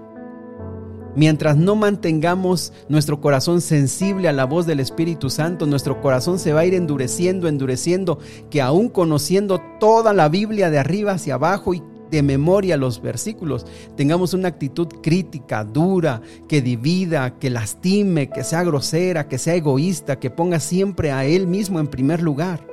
Mientras 1.16 1.58
no 1.58 1.76
mantengamos 1.76 2.72
nuestro 2.88 3.20
corazón 3.20 3.60
sensible 3.60 4.30
a 4.30 4.34
la 4.34 4.46
voz 4.46 4.66
del 4.66 4.80
Espíritu 4.80 5.30
Santo, 5.30 5.68
nuestro 5.68 6.00
corazón 6.00 6.40
se 6.40 6.54
va 6.54 6.62
a 6.62 6.66
ir 6.66 6.74
endureciendo, 6.74 7.50
endureciendo, 7.50 8.18
que 8.50 8.62
aún 8.62 8.88
conociendo 8.88 9.62
toda 9.80 10.14
la 10.14 10.30
Biblia 10.30 10.70
de 10.70 10.80
arriba 10.80 11.12
hacia 11.12 11.34
abajo 11.34 11.74
y 11.74 11.84
de 12.12 12.22
memoria 12.22 12.78
los 12.78 13.02
versículos, 13.02 13.66
tengamos 13.96 14.34
una 14.34 14.50
actitud 14.50 14.88
crítica, 15.02 15.64
dura, 15.64 16.22
que 16.48 16.62
divida, 16.62 17.40
que 17.40 17.50
lastime, 17.50 18.30
que 18.30 18.44
sea 18.44 18.64
grosera, 18.64 19.28
que 19.28 19.38
sea 19.38 19.56
egoísta, 19.56 20.20
que 20.20 20.30
ponga 20.30 20.60
siempre 20.60 21.12
a 21.12 21.26
Él 21.26 21.48
mismo 21.48 21.80
en 21.80 21.88
primer 21.88 22.22
lugar. 22.22 22.72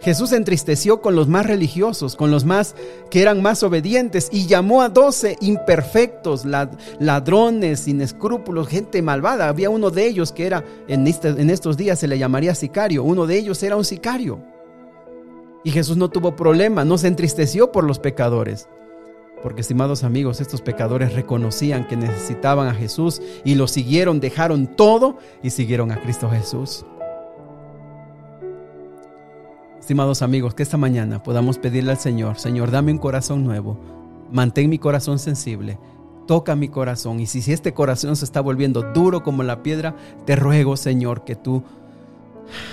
Jesús 0.00 0.32
entristeció 0.32 1.00
con 1.00 1.16
los 1.16 1.28
más 1.28 1.46
religiosos, 1.46 2.14
con 2.14 2.30
los 2.30 2.44
más 2.44 2.76
que 3.10 3.20
eran 3.20 3.42
más 3.42 3.62
obedientes 3.62 4.28
y 4.30 4.46
llamó 4.46 4.82
a 4.82 4.88
doce 4.88 5.36
imperfectos, 5.40 6.44
ladrones, 6.44 7.80
sin 7.80 8.00
escrúpulos, 8.00 8.68
gente 8.68 9.02
malvada. 9.02 9.48
Había 9.48 9.70
uno 9.70 9.90
de 9.90 10.06
ellos 10.06 10.32
que 10.32 10.46
era, 10.46 10.64
en, 10.86 11.06
este, 11.06 11.28
en 11.28 11.50
estos 11.50 11.76
días 11.76 11.98
se 11.98 12.06
le 12.06 12.18
llamaría 12.18 12.54
sicario, 12.54 13.02
uno 13.02 13.26
de 13.26 13.38
ellos 13.38 13.62
era 13.62 13.76
un 13.76 13.84
sicario. 13.84 14.40
Y 15.64 15.70
Jesús 15.70 15.96
no 15.96 16.08
tuvo 16.08 16.36
problema, 16.36 16.84
no 16.84 16.98
se 16.98 17.08
entristeció 17.08 17.72
por 17.72 17.84
los 17.84 17.98
pecadores. 17.98 18.68
Porque, 19.42 19.60
estimados 19.60 20.02
amigos, 20.02 20.40
estos 20.40 20.62
pecadores 20.62 21.14
reconocían 21.14 21.86
que 21.86 21.96
necesitaban 21.96 22.68
a 22.68 22.74
Jesús 22.74 23.22
y 23.44 23.54
lo 23.54 23.68
siguieron, 23.68 24.20
dejaron 24.20 24.66
todo 24.66 25.18
y 25.42 25.50
siguieron 25.50 25.92
a 25.92 26.00
Cristo 26.00 26.28
Jesús. 26.30 26.84
Estimados 29.78 30.22
amigos, 30.22 30.54
que 30.54 30.62
esta 30.62 30.76
mañana 30.76 31.22
podamos 31.22 31.58
pedirle 31.58 31.92
al 31.92 31.98
Señor, 31.98 32.38
Señor, 32.38 32.70
dame 32.70 32.92
un 32.92 32.98
corazón 32.98 33.44
nuevo, 33.44 33.78
mantén 34.30 34.68
mi 34.68 34.78
corazón 34.78 35.18
sensible, 35.18 35.78
toca 36.26 36.54
mi 36.56 36.68
corazón. 36.68 37.20
Y 37.20 37.26
si, 37.26 37.52
este 37.52 37.72
corazón 37.72 38.14
se 38.16 38.24
está 38.24 38.40
volviendo 38.40 38.82
duro 38.92 39.22
como 39.22 39.44
la 39.44 39.62
piedra, 39.62 39.96
te 40.26 40.36
ruego, 40.36 40.76
Señor, 40.76 41.24
que 41.24 41.36
tú 41.36 41.62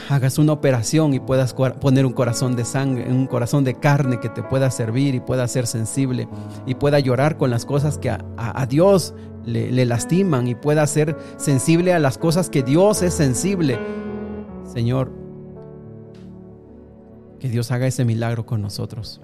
hagas 0.10 0.38
una 0.38 0.54
operación 0.54 1.14
y 1.14 1.20
puedas 1.20 1.54
poner 1.54 2.06
un 2.06 2.14
corazón 2.14 2.56
de 2.56 2.66
sangre, 2.66 3.10
un 3.10 3.28
corazón 3.28 3.64
de 3.64 3.76
carne 3.76 4.20
que 4.20 4.30
te 4.30 4.44
pueda 4.44 4.72
servir 4.72 5.16
y 5.16 5.20
pueda 5.20 5.48
ser 5.48 5.68
sensible 5.68 6.28
y 6.66 6.76
pueda 6.76 7.00
llorar 7.00 7.38
con 7.38 7.50
las 7.50 7.66
cosas 7.66 7.98
que 7.98 8.10
a, 8.10 8.66
Dios 8.68 9.14
le, 9.46 9.86
lastiman 9.86 10.48
y 10.48 10.56
pueda 10.56 10.86
ser 10.88 11.18
sensible 11.38 11.94
a 11.94 12.00
las 12.00 12.18
cosas 12.18 12.50
que 12.50 12.64
Dios 12.64 13.02
es 13.02 13.14
sensible. 13.14 13.80
Señor, 14.66 15.12
que 17.40 17.50
Dios 17.50 17.72
haga 17.72 17.88
ese 17.88 18.06
milagro 18.06 18.46
con 18.46 18.62
nosotros. 18.62 19.22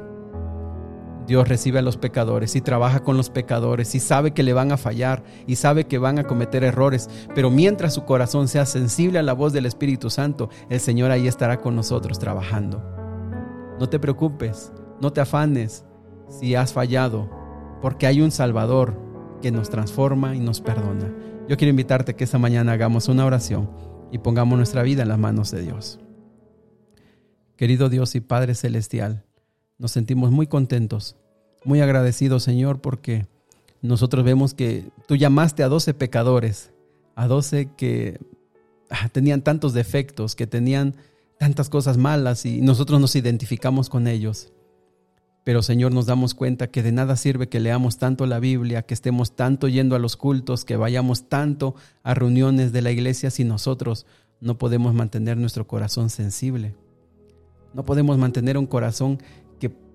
Dios 1.27 1.47
recibe 1.47 1.79
a 1.79 1.83
los 1.83 1.97
pecadores 1.97 2.55
y 2.55 2.61
trabaja 2.61 3.01
con 3.01 3.15
los 3.15 3.29
pecadores 3.29 3.93
y 3.95 3.99
sabe 3.99 4.31
que 4.31 4.43
le 4.43 4.53
van 4.53 4.71
a 4.71 4.77
fallar 4.77 5.23
y 5.47 5.55
sabe 5.55 5.85
que 5.85 5.97
van 5.97 6.19
a 6.19 6.23
cometer 6.23 6.63
errores, 6.63 7.09
pero 7.35 7.49
mientras 7.49 7.93
su 7.93 8.05
corazón 8.05 8.47
sea 8.47 8.65
sensible 8.65 9.19
a 9.19 9.23
la 9.23 9.33
voz 9.33 9.53
del 9.53 9.65
Espíritu 9.65 10.09
Santo, 10.09 10.49
el 10.69 10.79
Señor 10.79 11.11
ahí 11.11 11.27
estará 11.27 11.59
con 11.59 11.75
nosotros 11.75 12.19
trabajando. 12.19 12.83
No 13.79 13.87
te 13.87 13.99
preocupes, 13.99 14.71
no 14.99 15.13
te 15.13 15.21
afanes 15.21 15.85
si 16.27 16.55
has 16.55 16.73
fallado, 16.73 17.29
porque 17.81 18.07
hay 18.07 18.21
un 18.21 18.31
Salvador 18.31 18.97
que 19.41 19.51
nos 19.51 19.69
transforma 19.69 20.35
y 20.35 20.39
nos 20.39 20.61
perdona. 20.61 21.13
Yo 21.47 21.57
quiero 21.57 21.71
invitarte 21.71 22.15
que 22.15 22.23
esta 22.23 22.37
mañana 22.37 22.73
hagamos 22.73 23.07
una 23.07 23.25
oración 23.25 23.69
y 24.11 24.19
pongamos 24.19 24.57
nuestra 24.57 24.83
vida 24.83 25.01
en 25.01 25.09
las 25.09 25.19
manos 25.19 25.51
de 25.51 25.61
Dios. 25.61 25.99
Querido 27.55 27.89
Dios 27.89 28.15
y 28.15 28.21
Padre 28.21 28.55
Celestial, 28.55 29.25
nos 29.81 29.91
sentimos 29.91 30.29
muy 30.29 30.45
contentos, 30.45 31.15
muy 31.65 31.81
agradecidos, 31.81 32.43
Señor, 32.43 32.81
porque 32.81 33.25
nosotros 33.81 34.23
vemos 34.23 34.53
que 34.53 34.91
tú 35.07 35.15
llamaste 35.15 35.63
a 35.63 35.69
12 35.69 35.95
pecadores, 35.95 36.71
a 37.15 37.25
12 37.25 37.71
que 37.75 38.19
ah, 38.91 39.09
tenían 39.11 39.41
tantos 39.41 39.73
defectos, 39.73 40.35
que 40.35 40.45
tenían 40.45 40.95
tantas 41.39 41.67
cosas 41.67 41.97
malas 41.97 42.45
y 42.45 42.61
nosotros 42.61 43.01
nos 43.01 43.15
identificamos 43.15 43.89
con 43.89 44.07
ellos. 44.07 44.53
Pero 45.43 45.63
Señor, 45.63 45.91
nos 45.91 46.05
damos 46.05 46.35
cuenta 46.35 46.67
que 46.67 46.83
de 46.83 46.91
nada 46.91 47.15
sirve 47.15 47.50
que 47.50 47.59
leamos 47.59 47.97
tanto 47.97 48.27
la 48.27 48.39
Biblia, 48.39 48.83
que 48.83 48.93
estemos 48.93 49.35
tanto 49.35 49.67
yendo 49.67 49.95
a 49.95 50.00
los 50.00 50.15
cultos, 50.15 50.63
que 50.63 50.75
vayamos 50.75 51.27
tanto 51.27 51.73
a 52.03 52.13
reuniones 52.13 52.71
de 52.71 52.83
la 52.83 52.91
iglesia 52.91 53.31
si 53.31 53.43
nosotros 53.45 54.05
no 54.41 54.59
podemos 54.59 54.93
mantener 54.93 55.38
nuestro 55.38 55.65
corazón 55.65 56.11
sensible. 56.11 56.75
No 57.73 57.85
podemos 57.85 58.17
mantener 58.17 58.57
un 58.57 58.67
corazón 58.67 59.19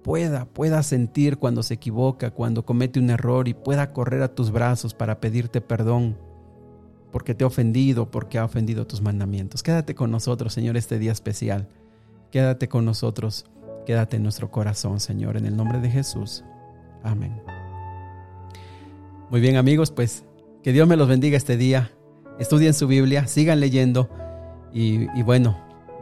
pueda, 0.07 0.45
pueda 0.45 0.85
sentir 0.85 1.37
cuando 1.37 1.65
se 1.65 1.75
equivoca, 1.75 2.31
cuando 2.31 2.65
comete 2.65 3.01
un 3.01 3.11
error 3.11 3.49
y 3.49 3.55
pueda 3.55 3.93
correr 3.93 4.23
a 4.23 4.33
tus 4.33 4.53
brazos 4.53 4.95
para 4.95 5.19
pedirte 5.19 5.61
perdón 5.61 6.17
porque 7.11 7.35
te 7.35 7.43
ha 7.43 7.49
ofendido, 7.49 8.09
porque 8.09 8.39
ha 8.39 8.45
ofendido 8.45 8.87
tus 8.87 9.01
mandamientos. 9.03 9.65
Quédate 9.65 9.97
con 9.97 10.13
nosotros, 10.13 10.53
Señor, 10.53 10.77
este 10.77 11.01
día 11.01 11.11
especial. 11.11 11.67
Quédate 12.31 12.69
con 12.69 12.85
nosotros, 12.85 13.47
quédate 13.85 14.19
en 14.19 14.23
nuestro 14.23 14.49
corazón, 14.49 15.01
Señor, 15.01 15.37
en 15.37 15.45
el 15.45 15.57
nombre 15.57 15.81
de 15.81 15.91
Jesús. 15.91 16.45
Amén. 17.03 17.43
Muy 19.29 19.41
bien, 19.41 19.57
amigos, 19.57 19.91
pues 19.91 20.25
que 20.63 20.73
Dios 20.73 20.87
me 20.87 20.97
los 20.97 21.09
bendiga 21.09 21.37
este 21.37 21.57
día. 21.57 21.91
Estudien 22.39 22.75
su 22.75 22.87
Biblia, 22.87 23.27
sigan 23.27 23.59
leyendo 23.59 24.09
y, 24.73 25.09
y 25.19 25.25
bueno, 25.25 25.59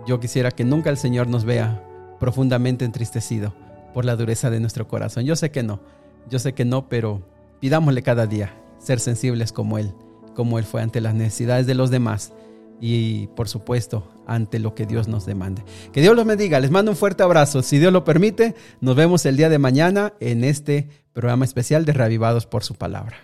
yo 0.07 0.21
quisiera 0.21 0.51
que 0.51 0.65
nunca 0.65 0.91
el 0.91 0.99
Señor 0.99 1.27
nos 1.27 1.47
vea 1.47 1.83
profundamente 2.21 2.85
entristecido 2.85 3.64
por 3.95 4.05
la 4.05 4.17
dureza 4.17 4.51
de 4.51 4.61
nuestro 4.61 4.87
corazón. 4.87 5.25
Yo 5.25 5.37
sé 5.37 5.51
que 5.51 5.63
no, 5.63 5.81
yo 6.29 6.39
sé 6.39 6.53
que 6.53 6.67
no, 6.67 6.89
pero 6.91 7.23
pidámosle 7.61 8.03
cada 8.03 8.27
día 8.27 8.55
ser 8.79 9.01
sensibles 9.01 9.53
como 9.53 9.79
Él, 9.79 9.95
como 10.35 10.59
Él 10.59 10.65
fue 10.65 10.83
ante 10.83 11.01
las 11.01 11.15
necesidades 11.15 11.67
de 11.67 11.75
los 11.75 11.91
demás 11.91 12.35
y 12.81 13.29
por 13.29 13.49
supuesto 13.49 14.07
ante 14.27 14.59
lo 14.59 14.75
que 14.75 14.85
Dios 14.85 15.09
nos 15.09 15.25
demande. 15.25 15.65
Que 15.93 16.03
Dios 16.03 16.15
los 16.17 16.27
bendiga, 16.27 16.61
les 16.61 16.71
mando 16.71 16.91
un 16.91 16.97
fuerte 16.97 17.23
abrazo. 17.23 17.63
Si 17.63 17.79
Dios 17.79 17.93
lo 17.93 18.05
permite, 18.05 18.55
nos 18.81 18.97
vemos 18.97 19.25
el 19.25 19.37
día 19.37 19.49
de 19.49 19.59
mañana 19.59 20.13
en 20.21 20.45
este 20.45 20.89
programa 21.13 21.45
especial 21.45 21.85
de 21.85 21.93
Reavivados 21.93 22.47
por 22.47 22.65
su 22.65 22.75
palabra. 22.75 23.17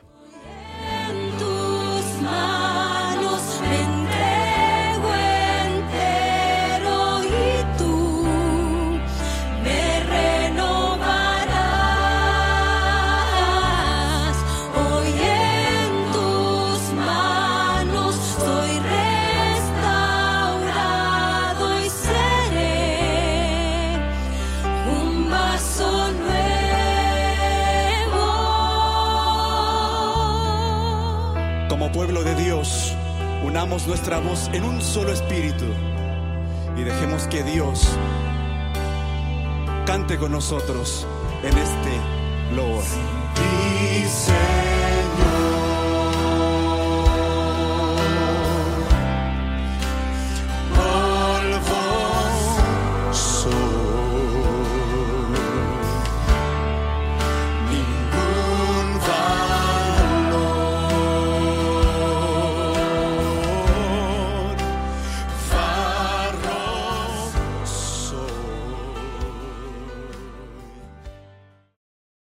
En 34.53 34.65
un 34.65 34.83
solo 34.83 35.13
espíritu 35.13 35.67
y 36.77 36.83
dejemos 36.83 37.29
que 37.29 37.45
Dios 37.45 37.87
cante 39.87 40.19
con 40.19 40.33
nosotros 40.33 41.07
en 41.45 41.57
este. 41.57 42.01
Señor. 44.11 45.50